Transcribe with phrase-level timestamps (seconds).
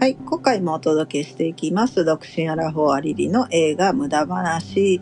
[0.00, 2.06] はい、今回もお届けしていきます。
[2.06, 4.98] 独身アラフォーアリリの映画無駄話、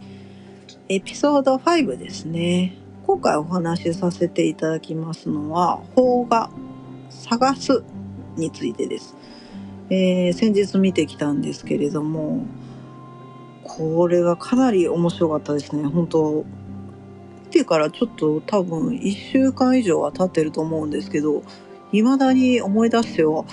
[0.89, 2.75] エピソード5ですね。
[3.07, 6.51] 今回お話しさせていただきますのは、邦画
[7.11, 7.85] 探す
[8.37, 9.15] についてです。
[9.89, 12.45] えー先日見てきたんですけれども、
[13.63, 15.85] これがかなり面白かったですね。
[15.85, 16.45] 本当
[17.45, 21.45] 見てからちょっと多分1週間以上は経ってると思うんですけど、
[21.93, 23.45] 未だに思い出しては、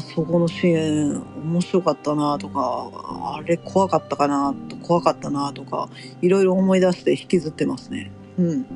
[0.00, 2.90] あそこのシーン面白かったなとか、
[3.36, 5.90] あれ怖かったかなと怖かったなとか、
[6.22, 8.10] いろいろ思い出して引きずってますね。
[8.38, 8.66] うん。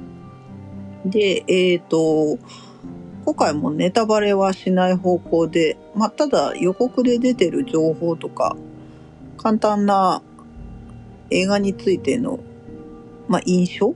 [1.06, 2.38] で、えっ、と、
[3.24, 8.54] 今回もネタバレはしない方向で、まあ、ただ予告で出てる情報とか、
[9.38, 10.22] 簡単な
[11.30, 12.38] 映画についての、
[13.28, 13.94] まあ、印象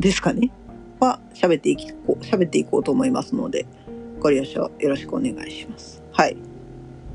[0.00, 0.50] ですかね
[0.98, 3.66] は喋っていこう、喋っていこうと思いますので、
[4.18, 6.03] ご了承よろしくお願いします。
[6.14, 6.36] はい。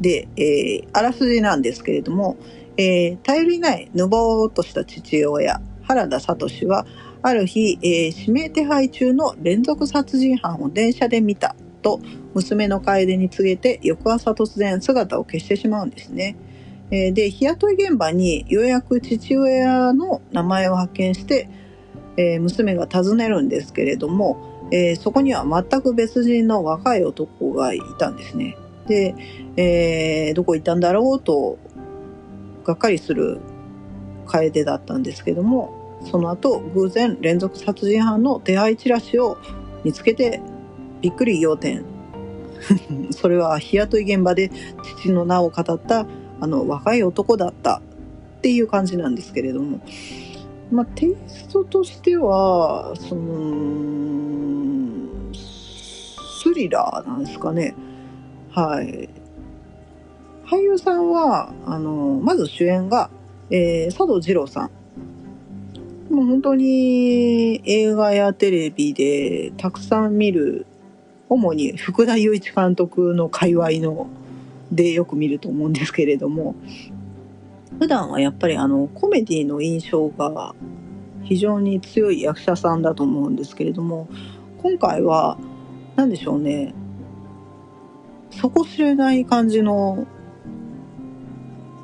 [0.02, 2.38] で、えーあらすじなんですけれども、
[2.78, 6.86] えー頼りないぬぼーっとした父親、原田聡は、
[7.22, 12.02] ある日、えー指名手配中の連続殺人犯を電車で見たと、
[12.34, 16.36] 娘の楓に告げて、翌朝突然姿を消してしまうんですね。
[16.92, 21.50] えーで、日雇い現場にようやく父親の名前を発見して、
[22.18, 28.58] えー娘が訪ねるんですけれども、えーそこには全く別人の若い男がいたんですね。
[28.90, 29.16] で、
[29.56, 31.58] えーどこ行ったんだろうと、
[32.66, 33.40] がっかりする
[34.26, 39.38] 楓だったんですけども、その後、偶然連続殺人犯の手配チラシを
[39.84, 40.42] 見つけて、
[41.02, 41.86] びっくり仰天。
[43.12, 44.52] それは日雇い現場で
[45.00, 46.06] 父の名を語った
[46.42, 47.82] あの若い男だった
[48.40, 49.80] っていう感じなんですけれども、
[50.72, 54.10] まあ、テイストとしては、その、
[55.34, 57.76] スリラーなんですかね。
[58.60, 59.08] はい。
[60.46, 63.10] 俳優さんは、あの、まず主演が、
[63.50, 66.14] えー佐藤二郎さん。
[66.14, 70.66] もう本当に映画やテレビでたくさん見る、
[71.30, 74.08] 主に福田雄一監督の界隈の
[74.74, 76.56] でよく見ると思うんですけれども、
[77.80, 80.54] 普段はやっぱりあのコメディの印象が
[81.24, 84.10] 非常に強い役者さんだと思うんですけれども、
[84.62, 85.38] 今回は
[85.96, 86.74] 何でしょうね、
[88.32, 90.08] 底知れない感じの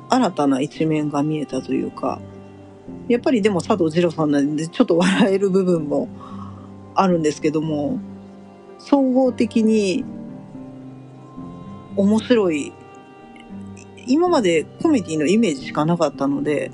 [0.08, 2.20] 新たな一面が見えたというか、
[3.08, 6.08] やっぱりでも佐藤二郎さんなんでちょっと笑える部分も
[6.94, 7.98] あるんですけども、
[8.78, 10.04] 総合的に
[11.96, 12.72] 面白い、
[14.06, 16.70] 今までコメディのイメージしかなかったので、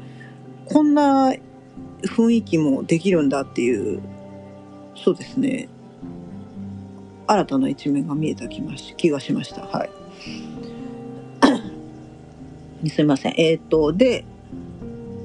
[0.66, 1.32] こんな
[2.02, 4.00] 雰囲気もできるんだっていう、
[4.96, 5.68] そうですね、
[7.32, 9.62] 新たな一面が見えた気まし気がしました。
[9.62, 9.87] は
[12.84, 12.88] い。
[12.91, 13.34] すいません。
[13.38, 14.25] えっ、と、で、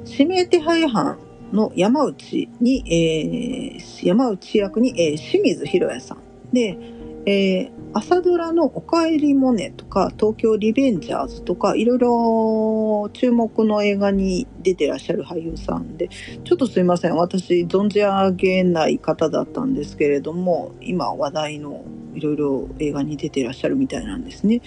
[0.06, 1.18] 指名手配犯
[1.52, 6.20] の山内に、えー山内役に、えー清水博也さん。
[6.54, 6.78] で、
[7.28, 16.10] えー朝ドラの「おかえりモネ」とか「東京リベンジャーズ」とかいろいろ注目の映画に出てらっしゃる俳優さんで
[16.44, 21.84] ちょっとすいません私存じ上げない方だったんですけれども今話題の
[22.14, 24.62] いろいろ映画に出てらっしゃるみたいなんですね。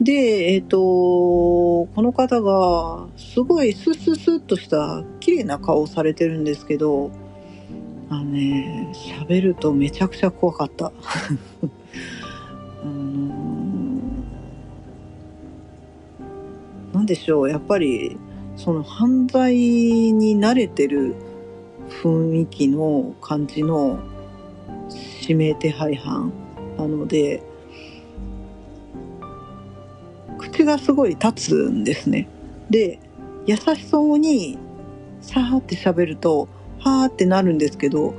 [0.00, 7.12] で、えっ、と、この方が、すごいスッスッスッとした綺麗な顔をされてるんですけど、
[8.12, 10.92] あのね、喋るとめちゃくちゃ怖かった。
[12.84, 14.00] うーん
[16.92, 18.18] なんでしょう、やっぱり、
[18.56, 21.14] その犯罪に慣れてる
[22.02, 23.98] 雰囲気の感じの
[25.22, 26.34] 指名手配犯
[26.76, 27.42] なので、
[30.36, 32.28] 口がすごい立つんですね。
[32.68, 32.98] で、
[33.46, 34.58] 優しそうに、
[35.22, 36.50] さーって喋ると、
[36.84, 38.14] はーってなるんですけど、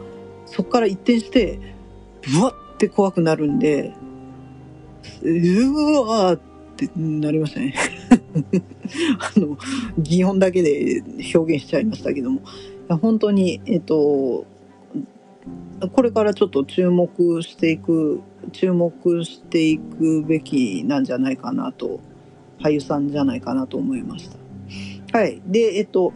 [0.46, 1.60] そこから一転して、
[2.34, 3.94] ブワッって怖くなるんで、
[5.22, 6.40] うわーっ
[6.78, 7.74] てなりましたね。
[9.36, 9.58] あの、
[9.98, 11.04] 擬音だけで
[11.36, 12.40] 表現しちゃいましたけども。
[12.40, 12.42] い
[12.90, 14.46] や本当に、えっと、
[15.92, 18.22] これからちょっと注目していく、
[18.52, 22.00] 注目していくべきなんじゃないかなと、
[22.60, 25.18] 俳優さんじゃないかなと思いました。
[25.18, 25.42] はい。
[25.46, 26.14] で、えっと、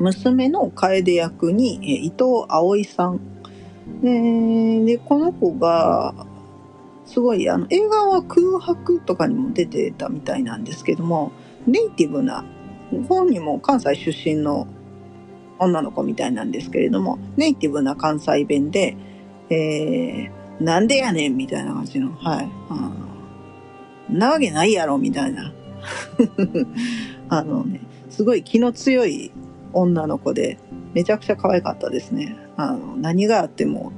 [0.00, 3.20] 娘の楓役に、伊藤葵さん。
[4.02, 6.14] で、でこの子が、
[7.04, 11.32] すごい、あの、映画は空白とかにも出てたみたいなんですけども、
[11.66, 12.44] ネイティブな、
[13.08, 14.66] 本人も関西出身の
[15.58, 18.96] 女の子みたいなんですけれども、ネイティブな関西弁で、
[19.50, 22.48] えー、なんでやねんみたいな感じの、はい。
[22.68, 23.10] あー
[24.12, 25.52] なわけないやろみたいな
[27.28, 27.80] あのね
[28.10, 29.30] すごい気の強い
[29.72, 30.58] 女の子で
[30.94, 33.92] めちゃくちゃ可愛かったですねあの何があっても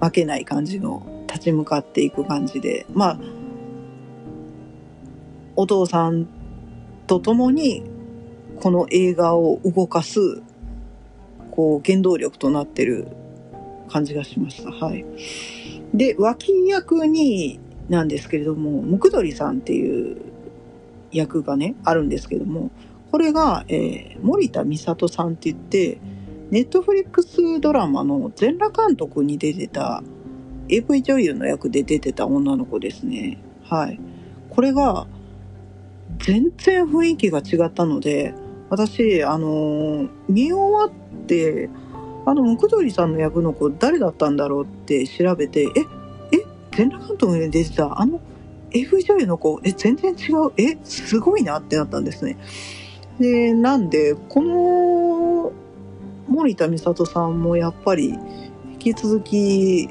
[0.00, 3.18] 負けない感じの立ち向かっていく感じでまあ
[5.56, 6.26] お父さん
[7.06, 7.84] と共に
[8.60, 10.42] この映画を動かす
[11.50, 13.06] こう原動力となってる
[13.88, 14.72] 感じがしました。
[14.72, 15.04] はい。
[15.94, 20.16] で、脇役になんですけれども、ムクドリさんっていう
[21.12, 22.70] 役がね、あるんですけども、
[23.14, 26.00] これが、えー、森田美里さんって言って、
[26.50, 30.02] ネットフリックスドラマの全裸監督に出てた
[30.68, 33.38] AV 女優の役で出てた女の子ですね。
[33.62, 34.00] はい。
[34.50, 35.06] これが
[36.18, 38.34] 全然雰囲気が違ったので、
[38.68, 41.70] 私、あのー、見終わって、
[42.26, 45.68] あの、ムクドリさんの役の子誰だったんだろうって調べて、え、
[46.32, 48.20] え、全裸監督に出てたあの
[48.72, 52.38] AV 女優の子、え、全然違う、え、すごいなってなったんですね。
[53.18, 55.52] で、なんで、この
[56.28, 58.18] 森田美里さんもやっぱり
[58.72, 59.88] 引き続き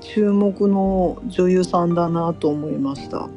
[0.00, 3.28] 注目の女優さんだなと思いました。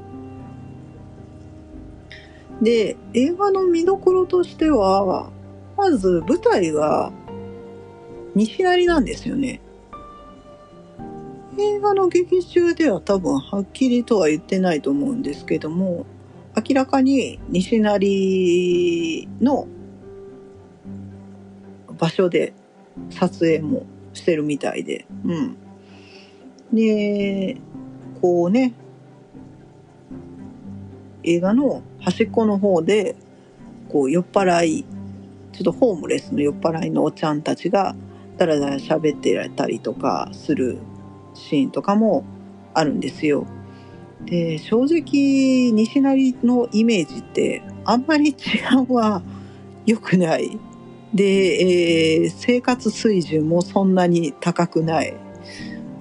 [2.62, 5.30] で、映画の見どころとしては、
[5.76, 7.12] まず舞台が
[8.36, 9.60] 西成なんですよね。
[11.60, 16.06] 映画の劇中では多分はっきりとは言ってないと思うんですけども、
[16.56, 19.68] 明らかに西成の
[21.98, 22.54] 場所で
[23.10, 25.58] 撮影もしてるみたいで、うん。
[26.72, 27.58] で、
[28.22, 28.74] こうね、
[31.24, 33.16] 映画の端っこの方で、
[33.90, 34.86] こう酔っ払い、
[35.52, 37.96] ちょっとホームレスの酔っ払いのおちゃんたちが
[38.38, 40.80] だらだら喋ってられたりとかする
[41.34, 42.24] シーンとかも
[42.74, 43.46] あるんですよ。
[44.26, 49.22] で、正直、西成のイメージってあんまり治安は
[49.86, 50.58] 良くない。
[51.14, 55.14] で、えー、生活水準もそんなに高くない。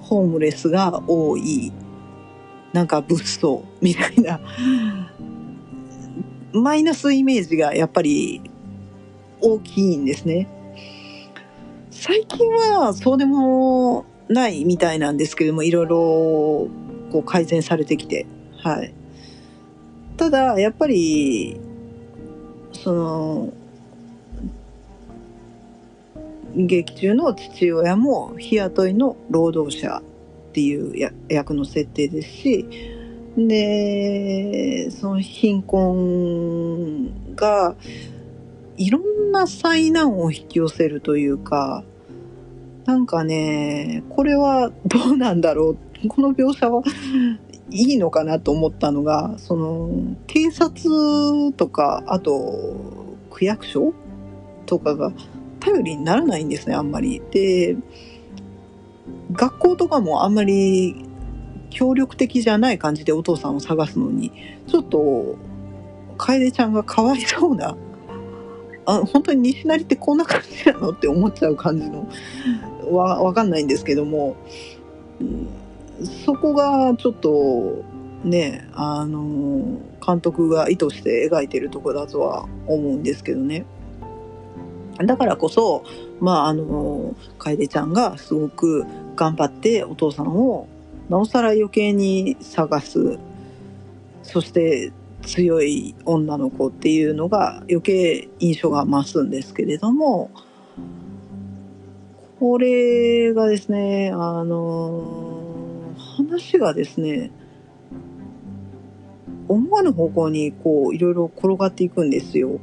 [0.01, 1.71] ホームレスが多い。
[2.71, 4.39] なんか物騒みたいな。
[6.53, 8.41] マイナスイメージがやっぱり
[9.41, 10.47] 大きいんですね。
[11.91, 16.67] 最近はそうでもないみたいなんですけども、いろいろ
[17.13, 18.25] こう改善されてきて、
[18.57, 18.91] はい。
[20.17, 21.59] ただ、やっぱり、
[22.71, 23.53] その、
[26.55, 30.01] 劇中の父親も日雇いの労働者
[30.49, 32.65] っていう役の設定ですし、
[33.37, 37.75] で、その貧困が、
[38.77, 41.83] いろんな災難を引き寄せるというか、
[42.85, 45.77] なんかね、これはどうなんだろうっ。
[46.09, 46.83] この描写は
[47.69, 49.89] いいのかなと思ったのが、その、
[50.27, 53.93] 警察とか、あと、区役所
[54.65, 55.11] とかが
[55.59, 57.21] 頼りにならないんですね、あんまり。
[57.31, 57.75] で、
[59.31, 61.05] 学校とかもあんまり
[61.69, 64.31] 協力的じゃない感じでお父さんを探すのに、
[64.67, 65.35] ちょっと、
[66.17, 67.75] 楓ちゃんがかわいそうな
[68.85, 72.07] あ本当に西成ってこんな感じなのって思っちゃう感じの
[72.91, 74.35] わわかんないんですけども、
[76.25, 77.83] そこがちょっと
[78.23, 83.65] ねあの監督が意図して描いてるとこだとは思うんですけどね。
[84.97, 85.83] だからこそ
[86.19, 90.67] まああの楓ちゃんがすごく頑張ってお父さんを
[91.09, 93.17] なおさら余計に探す
[94.21, 94.91] そして
[95.23, 100.29] 強い女の子っていうのが余計印象が増すんですけれども
[102.39, 105.32] これがですねあの
[105.93, 107.31] 話がですね
[109.47, 112.59] 思わぬ方向にこういろいろ転がっていくんですよ。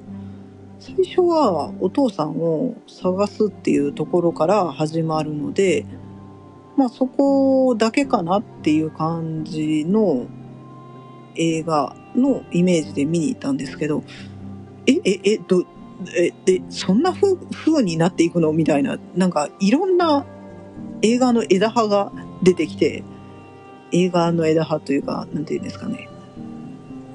[0.78, 5.84] 最初はお父さんを探すっていうところから始まるので
[6.76, 10.26] まあそこだけかなっていう感じの
[11.36, 14.02] 映画のイメージで見に行ったんですけど、
[14.86, 15.64] え、え、え、ど、
[16.16, 18.52] え、で、そんなふ風になっていくの？
[18.52, 20.26] みたいな、なんかいろんな
[21.02, 22.10] 映画の枝葉が
[22.42, 23.04] 出てきて、
[23.92, 26.08] 映画の枝葉というか、なんていうんですかね、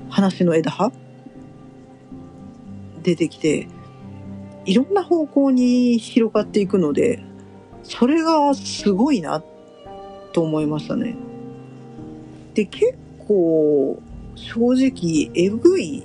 [0.10, 0.92] 話の枝葉？
[3.04, 3.68] 出てきて、
[4.66, 7.24] いろんな方向に広がっていくので、
[7.84, 9.44] それがすごいな
[10.34, 11.16] と思いましたね。
[12.54, 14.02] で、結構、
[14.36, 16.04] 正直えぐい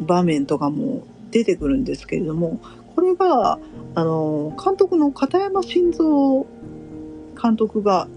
[0.00, 2.60] 場面とかも出てくるんですけれども
[2.94, 3.58] これが
[3.94, 6.46] あの監督の片山晋三
[7.40, 8.08] 監督が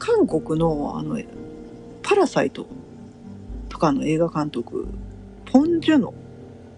[0.00, 1.20] 韓国のあの
[2.02, 2.66] パラサイト
[3.68, 4.88] とかの映画監督
[5.44, 6.12] ポン・ジュノ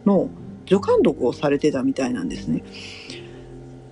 [0.05, 0.29] の
[0.67, 2.63] 助監督をされてたみたいなんですね。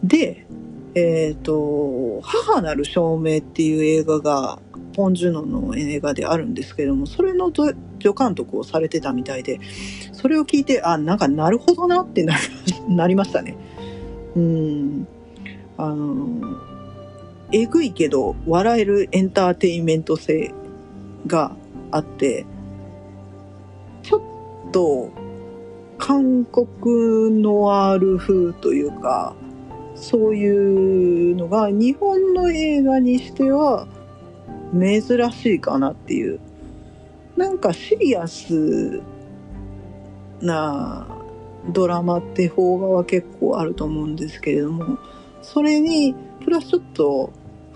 [0.03, 0.47] で、
[0.95, 4.59] えっ、ー、と、母なる証明っていう映画が、
[4.95, 7.75] ポン・ジュノの映画であるんですけども、それの助
[8.17, 9.61] 監督をされてたみたいで、
[10.13, 12.35] それを聞いて、あ、なんかなるほどなってな
[12.89, 13.57] なりましたね。
[14.35, 15.09] うん。
[15.77, 16.57] あの、
[17.53, 20.55] えぐいけど笑えるエンターテインメント性
[21.27, 21.53] が
[21.91, 22.47] あって、
[24.03, 25.11] ちょっと
[25.99, 29.35] 韓国ノワール風というか、
[29.95, 33.87] そういうのが日本の映画にしては
[34.73, 36.41] 珍しいかなっていう。
[37.37, 39.01] なんかシリアス
[40.41, 41.07] な
[41.69, 44.99] ドラマって邦画は結構あると思うんですけれども、
[45.43, 46.15] それに
[46.45, 47.31] プラスちょっと、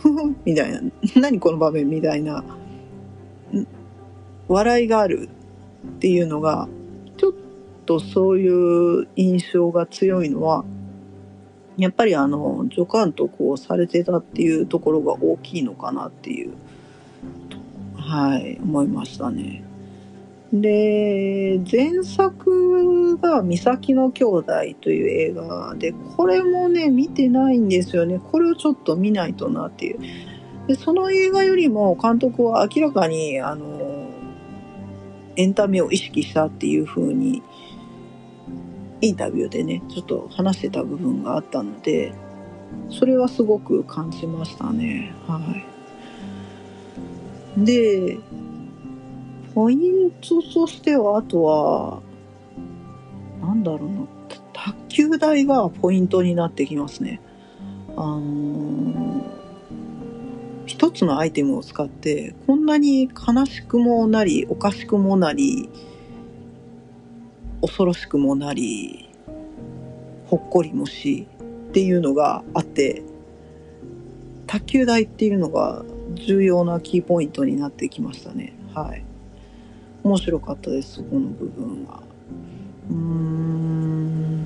[0.45, 0.81] みたいな、
[1.17, 2.45] 何この場面みたいな、
[4.49, 5.29] 笑いがある
[5.97, 6.69] っていうのが、
[7.17, 7.33] ちょっ
[7.87, 10.65] とそういう印象が強いのは、
[11.77, 16.53] やっぱりあの助監督をされてたっていうところが大きいのかなっていう
[17.97, 19.65] はい思いましたね。
[20.55, 28.21] で前作が「岬の兄弟」という映画でこれもね見てないんですよね。
[28.31, 29.99] これをちょっと見ないとなっていう。
[30.69, 34.09] でその映画よりも監督は明らかにあの
[35.37, 37.43] エンタメを意識したっていう風に
[39.01, 42.15] インタビューでねちょっと話してた部分があったので
[42.91, 45.13] それはすごく感じましたね。
[45.27, 45.41] は
[47.57, 47.65] い。
[47.65, 48.19] で
[49.55, 52.03] ポイントとしてはあとは
[53.41, 54.07] なんだろうな。
[54.53, 57.21] 卓球台がポイントになってきますね。
[57.97, 59.23] あのー、
[60.67, 65.69] 一つのアイテムを使ってこんなに悲しくもなりおかしくもなり
[67.61, 69.11] 恐ろしくもなり
[70.27, 71.29] ほっこりもし
[71.69, 73.03] っていうのがあって
[74.47, 75.85] 卓球台っていうのが
[76.15, 78.55] 重要なキーポイントになってきましたね。
[78.75, 79.05] はい。
[80.05, 82.03] 面白かったですそこの部分は
[82.91, 84.45] うーん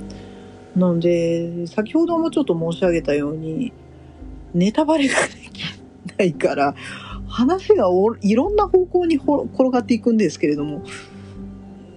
[0.76, 3.72] なので先ほどもちょっと申し上げたように
[4.54, 5.62] ネタバレができ
[6.16, 6.74] ないから
[7.28, 7.88] 話が
[8.22, 10.82] いろんな方向に転がっていくんですけれども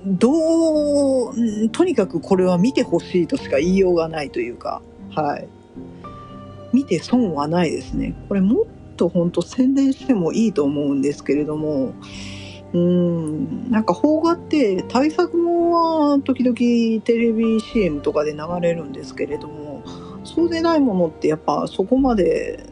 [0.05, 5.47] どう、とにかくこれは見てほしいとしか言いようがないというか、はい。
[6.73, 8.15] 見て損はないですね。
[8.27, 8.65] これもっ
[8.95, 11.93] と本当宣伝してもいいと思うんですけれども、
[12.73, 16.55] うん、なんか邦画って対策もは時々
[17.03, 19.83] テレビ CM とかで流れるんですけれども、
[20.23, 22.63] そうでないものってやっぱそこまで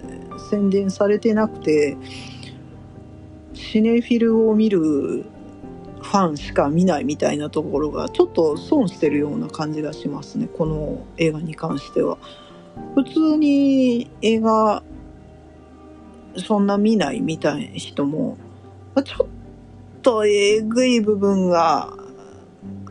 [0.49, 1.97] 宣伝されてなくて、
[3.53, 4.79] シネフィルを見る
[6.01, 12.17] ファンしか見ないみたいなところがちょっと損してるような感じがしますねこの映画に関しては。
[12.95, 14.83] 普通に映画
[16.37, 18.37] そんな見ないみたいな人も
[19.03, 19.27] ちょっ
[20.09, 21.93] とえぐい部分が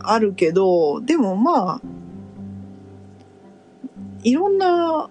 [0.00, 1.80] あるけどでもまあ
[4.22, 5.10] いろんな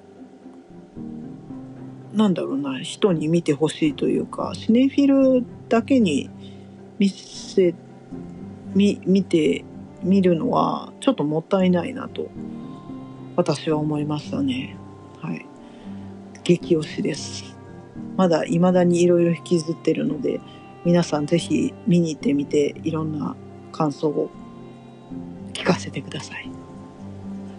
[2.13, 5.07] なんだろうな人に見てほしいというかシネフィ
[5.41, 6.29] ルだけに
[6.97, 7.75] 見せ
[8.73, 9.65] み見て
[10.01, 12.29] みるのはちょっともったいないなと
[13.35, 14.77] 私は思いましたね。
[15.21, 15.45] はい。
[16.43, 17.57] 激推しです。
[18.15, 20.39] まだ未だにいろいろ引きずってるので
[20.87, 23.35] 皆さんぜひ見に行ってみていろんな
[23.73, 24.29] 感想を
[25.51, 26.49] 聞かせてください。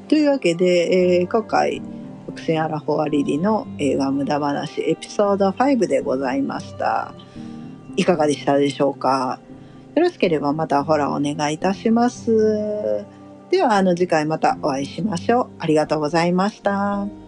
[0.09, 1.83] というわけで、えー、今回
[2.25, 7.13] 伏線アラフォアリリの映画無駄話エピソード5でございました。
[7.97, 9.41] いかがでしたでしょうか？
[9.95, 13.05] よろしければまたフォローお願いいたします。
[13.51, 15.51] では、あの次回またお会いしましょう。
[15.59, 17.28] ありがとうございました。